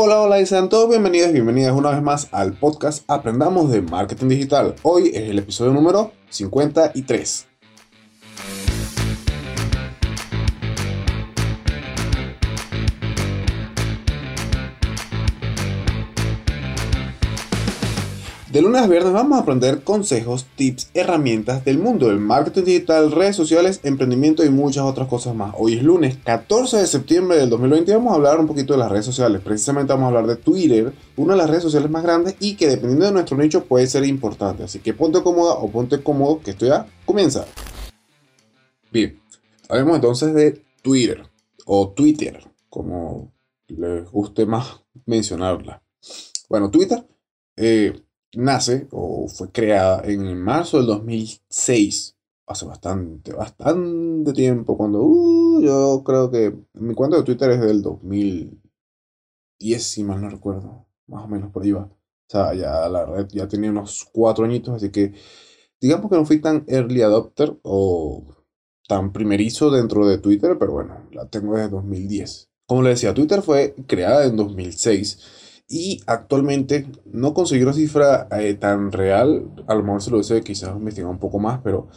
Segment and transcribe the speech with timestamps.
[0.00, 3.82] Hola, hola y sean todos bienvenidos y bienvenidas una vez más al podcast Aprendamos de
[3.82, 4.76] Marketing Digital.
[4.84, 7.48] Hoy es el episodio número 53.
[18.52, 23.12] De lunes a viernes vamos a aprender consejos, tips, herramientas del mundo del marketing digital,
[23.12, 25.54] redes sociales, emprendimiento y muchas otras cosas más.
[25.58, 28.78] Hoy es lunes 14 de septiembre del 2020 y vamos a hablar un poquito de
[28.78, 29.42] las redes sociales.
[29.42, 32.68] Precisamente vamos a hablar de Twitter, una de las redes sociales más grandes y que
[32.68, 34.62] dependiendo de nuestro nicho puede ser importante.
[34.62, 37.44] Así que ponte cómoda o ponte cómodo que esto ya comienza.
[38.90, 39.20] Bien,
[39.68, 41.22] hablemos entonces de Twitter
[41.66, 43.30] o Twitter, como
[43.66, 45.82] les guste más mencionarla.
[46.48, 47.06] Bueno, Twitter...
[47.60, 47.92] Eh,
[48.34, 52.16] nace o fue creada en marzo del 2006.
[52.46, 54.76] Hace bastante, bastante tiempo.
[54.76, 60.30] Cuando uh, yo creo que mi cuenta de Twitter es del 2010, si mal no
[60.30, 60.86] recuerdo.
[61.06, 61.84] Más o menos por ahí va.
[61.84, 65.14] O sea, ya la red ya tenía unos cuatro añitos, así que
[65.80, 68.24] digamos que no fui tan early adopter o
[68.86, 72.50] tan primerizo dentro de Twitter, pero bueno, la tengo desde 2010.
[72.66, 78.54] Como le decía, Twitter fue creada en 2006 y actualmente no conseguí una cifra eh,
[78.54, 81.88] tan real, a lo mejor se lo hice quizás investigar un poco más, pero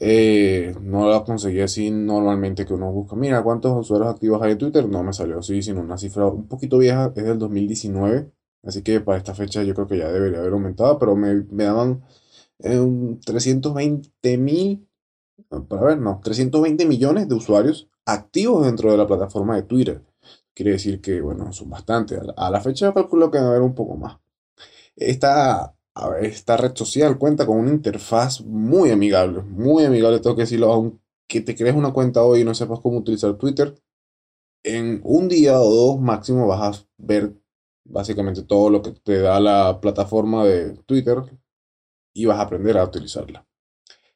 [0.00, 3.16] eh, no la conseguí así normalmente que uno busca.
[3.16, 4.88] Mira, ¿cuántos usuarios activos hay en Twitter?
[4.88, 8.32] No me salió así, sino una cifra un poquito vieja, es del 2019.
[8.62, 11.64] Así que para esta fecha yo creo que ya debería haber aumentado, pero me, me
[11.64, 12.02] daban
[12.58, 14.88] 320 eh, mil,
[15.68, 20.02] para ver, no, 320 millones de usuarios activos dentro de la plataforma de Twitter.
[20.60, 22.20] Quiere decir que, bueno, son bastantes.
[22.36, 24.18] A la fecha yo calculo que va a haber un poco más.
[24.94, 25.74] Esta,
[26.20, 31.40] esta red social cuenta con una interfaz muy amigable, muy amigable, tengo que decirlo, aunque
[31.40, 33.74] te crees una cuenta hoy y no sepas cómo utilizar Twitter,
[34.62, 37.32] en un día o dos máximo vas a ver
[37.86, 41.22] básicamente todo lo que te da la plataforma de Twitter
[42.12, 43.46] y vas a aprender a utilizarla.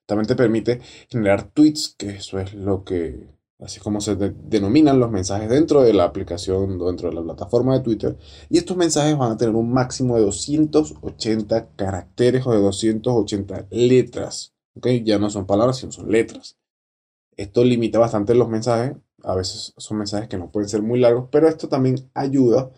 [0.04, 5.10] También te permite generar tweets, que eso es lo que así como se denominan los
[5.10, 8.18] mensajes dentro de la aplicación, dentro de la plataforma de Twitter.
[8.50, 14.52] Y estos mensajes van a tener un máximo de 280 caracteres o de 280 letras.
[14.76, 15.02] ¿okay?
[15.02, 16.58] Ya no son palabras, sino son letras.
[17.36, 18.96] Esto limita bastante los mensajes.
[19.22, 22.70] A veces son mensajes que no pueden ser muy largos, pero esto también ayuda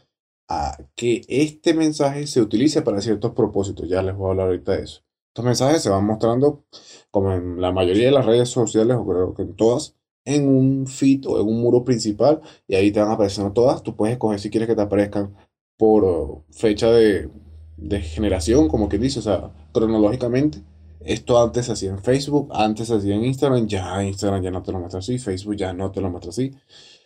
[0.48, 3.88] a que este mensaje se utilice para ciertos propósitos.
[3.88, 5.02] Ya les voy a hablar ahorita de eso.
[5.28, 6.64] Estos mensajes se van mostrando,
[7.10, 9.95] como en la mayoría de las redes sociales, o creo que en todas,
[10.26, 13.82] en un feed o en un muro principal y ahí te van apareciendo todas.
[13.82, 15.34] Tú puedes escoger si quieres que te aparezcan
[15.78, 17.30] por fecha de,
[17.76, 20.62] de generación, como que dice, o sea, cronológicamente.
[21.00, 24.62] Esto antes se hacía en Facebook, antes se hacía en Instagram, ya Instagram ya no
[24.62, 26.52] te lo muestra así, Facebook ya no te lo muestra así.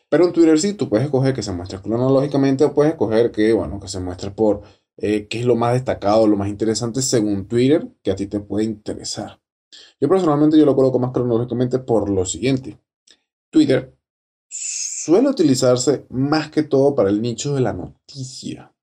[0.09, 3.53] Pero en Twitter sí, tú puedes escoger que se muestre cronológicamente o puedes escoger que,
[3.53, 4.63] bueno, que se muestre por
[4.97, 8.41] eh, qué es lo más destacado, lo más interesante según Twitter que a ti te
[8.41, 9.41] puede interesar.
[10.01, 12.79] Yo personalmente yo lo coloco más cronológicamente por lo siguiente.
[13.51, 13.95] Twitter
[14.49, 18.75] suele utilizarse más que todo para el nicho de la noticia.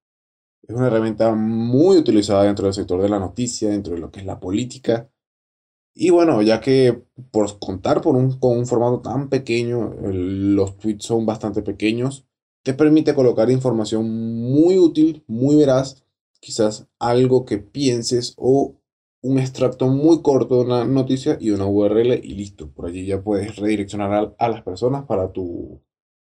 [0.63, 4.19] Es una herramienta muy utilizada dentro del sector de la noticia, dentro de lo que
[4.19, 5.09] es la política.
[5.93, 11.05] Y bueno, ya que por contar por un, con un formato tan pequeño, los tweets
[11.05, 12.25] son bastante pequeños,
[12.63, 16.03] te permite colocar información muy útil, muy veraz,
[16.39, 18.75] quizás algo que pienses o
[19.21, 22.71] un extracto muy corto de una noticia y una URL y listo.
[22.71, 25.81] Por allí ya puedes redireccionar a, las personas para tu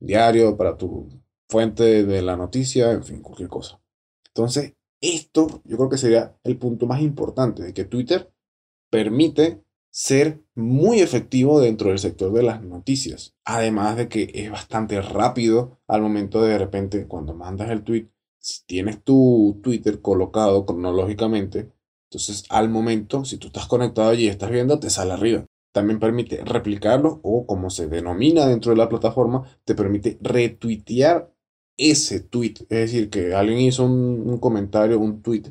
[0.00, 1.08] diario, para tu
[1.48, 3.80] fuente de la noticia, en fin, cualquier cosa.
[4.28, 8.32] Entonces, esto yo creo que sería el punto más importante de que Twitter
[8.90, 13.34] permite ser muy efectivo dentro del sector de las noticias.
[13.44, 18.08] Además de que es bastante rápido al momento de de repente cuando mandas el tweet,
[18.38, 21.70] si tienes tu Twitter colocado cronológicamente,
[22.12, 25.46] entonces, al momento, si tú estás conectado allí y estás viendo, te sale arriba.
[25.72, 31.32] También permite replicarlo o, como se denomina dentro de la plataforma, te permite retuitear
[31.78, 32.56] ese tweet.
[32.68, 35.44] Es decir, que alguien hizo un, un comentario, un tweet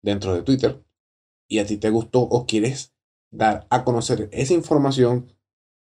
[0.00, 0.80] dentro de Twitter
[1.48, 2.94] y a ti te gustó o quieres
[3.32, 5.32] dar a conocer esa información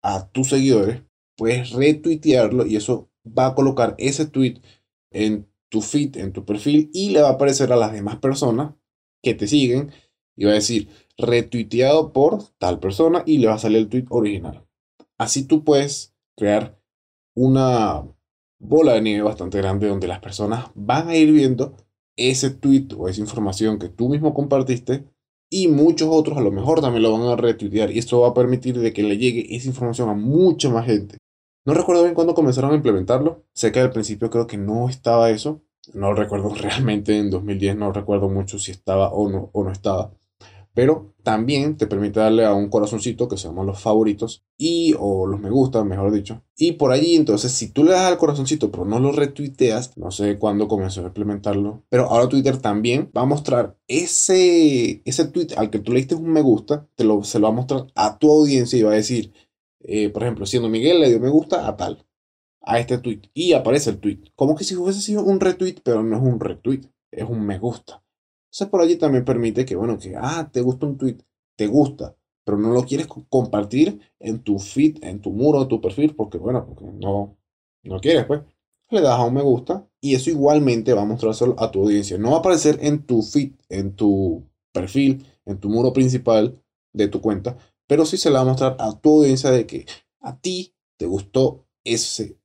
[0.02, 1.02] a tus seguidores,
[1.34, 4.60] puedes retuitearlo y eso va a colocar ese tweet
[5.10, 8.74] en tu feed, en tu perfil y le va a aparecer a las demás personas
[9.22, 9.92] que te siguen
[10.40, 10.88] y va a decir
[11.18, 14.64] retuiteado por tal persona y le va a salir el tweet original.
[15.18, 16.80] Así tú puedes crear
[17.36, 18.02] una
[18.58, 21.76] bola de nieve bastante grande donde las personas van a ir viendo
[22.16, 25.04] ese tweet o esa información que tú mismo compartiste
[25.50, 28.34] y muchos otros a lo mejor también lo van a retuitear y esto va a
[28.34, 31.18] permitir de que le llegue esa información a mucha más gente.
[31.66, 33.44] No recuerdo bien cuándo comenzaron a implementarlo.
[33.52, 35.60] Sé que al principio creo que no estaba eso.
[35.92, 40.14] No recuerdo realmente en 2010, no recuerdo mucho si estaba o no, o no estaba.
[40.72, 45.26] Pero también te permite darle a un corazoncito que se llaman los favoritos y o
[45.26, 46.42] los me gusta, mejor dicho.
[46.56, 50.10] Y por allí, entonces, si tú le das al corazoncito pero no lo retuiteas, no
[50.10, 55.48] sé cuándo comenzó a implementarlo, pero ahora Twitter también va a mostrar ese, ese tweet
[55.56, 57.86] al que tú le diste un me gusta, te lo, se lo va a mostrar
[57.94, 59.32] a tu audiencia y va a decir,
[59.80, 62.06] eh, por ejemplo, siendo Miguel le dio me gusta a tal,
[62.62, 64.20] a este tweet y aparece el tweet.
[64.36, 67.58] Como que si hubiese sido un retweet, pero no es un retweet, es un me
[67.58, 68.02] gusta.
[68.50, 71.18] Entonces por allí también permite que, bueno, que, ah, te gusta un tweet,
[71.56, 76.16] te gusta, pero no lo quieres compartir en tu feed, en tu muro, tu perfil,
[76.16, 77.36] porque, bueno, porque no,
[77.84, 78.42] no quieres, pues.
[78.90, 82.18] Le das a un me gusta y eso igualmente va a mostrárselo a tu audiencia.
[82.18, 86.60] No va a aparecer en tu feed, en tu perfil, en tu muro principal
[86.92, 87.56] de tu cuenta,
[87.86, 89.86] pero sí se le va a mostrar a tu audiencia de que
[90.20, 92.39] a ti te gustó ese.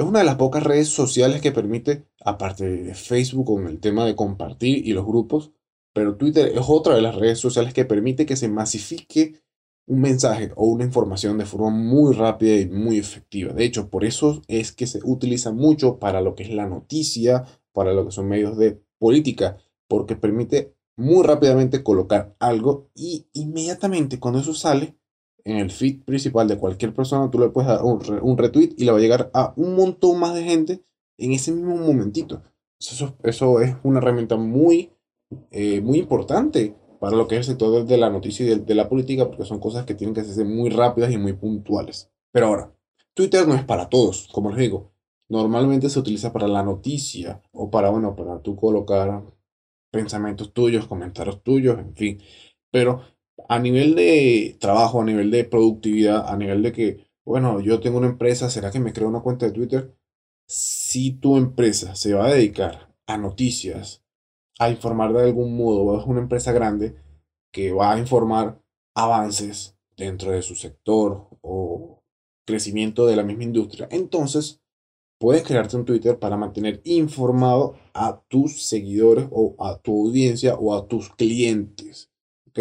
[0.00, 4.06] Es una de las pocas redes sociales que permite, aparte de Facebook con el tema
[4.06, 5.52] de compartir y los grupos,
[5.92, 9.42] pero Twitter es otra de las redes sociales que permite que se masifique
[9.86, 13.52] un mensaje o una información de forma muy rápida y muy efectiva.
[13.52, 17.44] De hecho, por eso es que se utiliza mucho para lo que es la noticia,
[17.74, 24.18] para lo que son medios de política, porque permite muy rápidamente colocar algo y inmediatamente
[24.18, 24.96] cuando eso sale,
[25.44, 28.92] en el feed principal de cualquier persona, tú le puedes dar un, retweet y le
[28.92, 30.84] va a llegar a un montón más de gente
[31.18, 32.42] en ese mismo momentito.
[32.78, 34.92] Eso, eso es una herramienta muy,
[35.50, 38.88] eh, muy importante para lo que es el sector de la noticia y de, la
[38.88, 42.10] política, porque son cosas que tienen que ser muy rápidas y muy puntuales.
[42.30, 42.74] Pero ahora,
[43.14, 44.92] Twitter no es para todos, como les digo.
[45.28, 49.22] Normalmente se utiliza para la noticia o para, bueno, para tú colocar
[49.90, 52.18] pensamientos tuyos, comentarios tuyos, en fin.
[52.70, 53.00] Pero
[53.48, 57.98] a nivel de trabajo, a nivel de productividad, a nivel de que, bueno, yo tengo
[57.98, 59.94] una empresa, ¿será que me creo una cuenta de Twitter?
[60.46, 64.02] Si tu empresa se va a dedicar a noticias,
[64.58, 66.96] a informar de algún modo, o es una empresa grande
[67.52, 68.60] que va a informar
[68.94, 72.02] avances dentro de su sector o
[72.46, 74.60] crecimiento de la misma industria, entonces
[75.18, 80.74] puedes crearte un Twitter para mantener informado a tus seguidores o a tu audiencia o
[80.74, 82.10] a tus clientes.
[82.48, 82.58] ¿ok?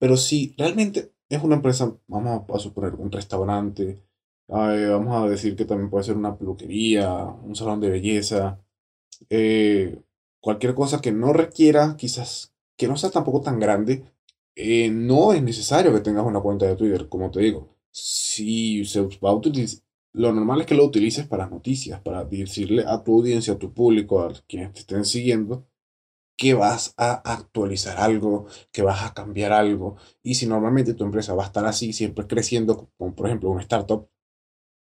[0.00, 4.02] Pero si realmente es una empresa, vamos a, suponer un restaurante,
[4.48, 8.58] vamos a decir que también puede ser una peluquería, un salón de belleza,
[9.28, 10.00] eh,
[10.40, 14.04] cualquier cosa que no requiera, quizás, que no sea tampoco tan grande,
[14.56, 17.76] eh, no es necesario que tengas una cuenta de Twitter, como te digo.
[17.90, 19.82] Si se va a utilizar,
[20.14, 23.74] lo normal es que lo utilices para noticias, para decirle a tu audiencia, a tu
[23.74, 25.66] público, a quienes te estén siguiendo,
[26.40, 29.96] que vas a actualizar algo, que vas a cambiar algo.
[30.22, 33.60] Y si normalmente tu empresa va a estar así, siempre creciendo, como por ejemplo una
[33.60, 34.08] startup,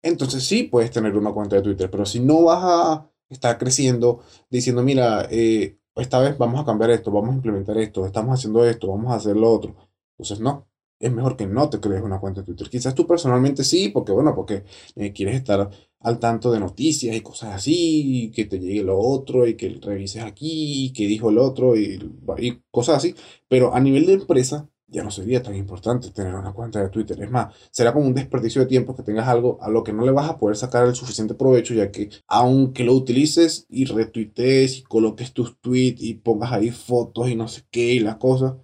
[0.02, 1.88] entonces sí puedes tener una cuenta de Twitter.
[1.88, 6.90] Pero si no vas a estar creciendo diciendo, mira, eh, esta vez vamos a cambiar
[6.90, 9.76] esto, vamos a implementar esto, estamos haciendo esto, vamos a hacer lo otro.
[10.18, 10.66] Entonces no,
[10.98, 12.68] es mejor que no te crees una cuenta de Twitter.
[12.68, 14.64] Quizás tú personalmente sí, porque bueno, porque
[14.96, 15.70] eh, quieres estar
[16.06, 19.70] al tanto de noticias y cosas así, y que te llegue lo otro, y que
[19.82, 21.98] revises aquí, y que dijo el otro, y,
[22.38, 23.14] y cosas así.
[23.48, 27.20] Pero a nivel de empresa, ya no sería tan importante tener una cuenta de Twitter.
[27.20, 30.04] Es más, será como un desperdicio de tiempo que tengas algo a lo que no
[30.04, 34.78] le vas a poder sacar el suficiente provecho, ya que aunque lo utilices y retuitees
[34.78, 38.54] y coloques tus tweets y pongas ahí fotos y no sé qué y las cosas,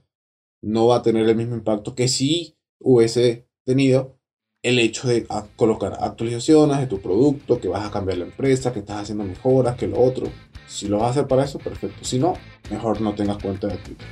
[0.62, 4.21] no va a tener el mismo impacto que si hubiese tenido
[4.62, 5.26] el hecho de
[5.56, 9.76] colocar actualizaciones de tu producto, que vas a cambiar la empresa, que estás haciendo mejoras,
[9.76, 10.28] que lo otro.
[10.68, 12.04] Si lo vas a hacer para eso, perfecto.
[12.04, 12.34] Si no,
[12.70, 14.06] mejor no tengas cuenta de Twitter.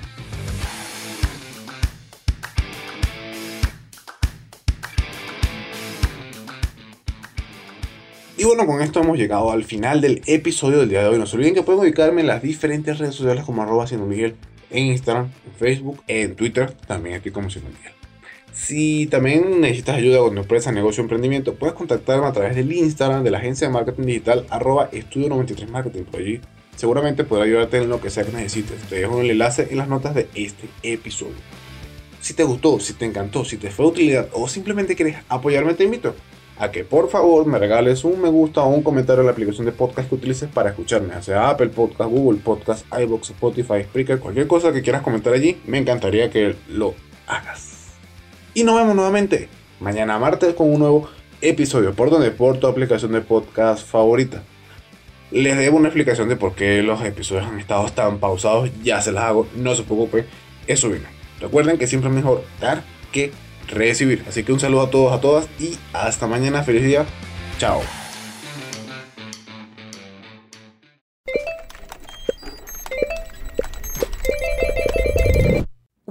[8.37, 11.19] Y bueno, con esto hemos llegado al final del episodio del día de hoy.
[11.19, 14.35] No se olviden que pueden ubicarme en las diferentes redes sociales como arroba Miguel
[14.71, 18.00] en Instagram, en Facebook, en Twitter, también estoy como Miguel.
[18.63, 22.71] Si también necesitas ayuda con tu empresa, negocio o emprendimiento, puedes contactarme a través del
[22.71, 26.05] Instagram de la agencia de marketing digital arroba estudio 93 marketing.
[26.05, 26.41] Por allí
[26.77, 28.79] seguramente podrá ayudarte en lo que sea que necesites.
[28.83, 31.37] Te dejo el enlace en las notas de este episodio.
[32.21, 35.73] Si te gustó, si te encantó, si te fue de utilidad o simplemente quieres apoyarme,
[35.73, 36.15] te invito
[36.59, 39.65] a que por favor me regales un me gusta o un comentario en la aplicación
[39.65, 44.47] de podcast que utilices para escucharme, sea Apple Podcast, Google Podcast, iBox, Spotify, Spreaker, cualquier
[44.47, 46.95] cosa que quieras comentar allí, me encantaría que lo
[47.27, 47.70] hagas.
[48.55, 51.09] Y nos vemos nuevamente mañana martes con un nuevo
[51.41, 51.95] episodio.
[51.95, 54.43] ¿Por donde Por tu aplicación de podcast favorita.
[55.31, 58.71] Les debo una explicación de por qué los episodios han estado tan pausados.
[58.83, 60.27] Ya se las hago, no se preocupen.
[60.67, 61.07] Eso viene.
[61.41, 63.31] Recuerden que siempre es mejor dar que
[63.69, 64.25] recibir.
[64.29, 66.65] Así que un saludo a todos, a todas y hasta mañana.
[66.65, 67.07] Feliz día.
[67.59, 68.00] Chao.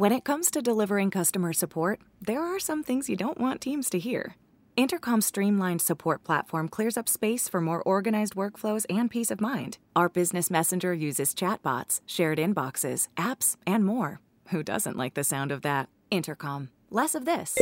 [0.10, 3.92] When it comes to delivering customer support, there are some things you don't want teams
[3.92, 4.36] to hear.
[4.76, 9.78] Intercom's streamlined support platform clears up space for more organized workflows and peace of mind.
[9.96, 14.20] Our business messenger uses chatbots, shared inboxes, apps, and more.
[14.48, 15.90] Who doesn't like the sound of that?
[16.10, 16.70] Intercom.
[16.90, 17.56] Less of this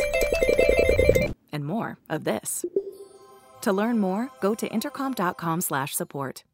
[1.52, 2.64] and more of this.
[3.60, 6.44] To learn more, go to intercom.com/support.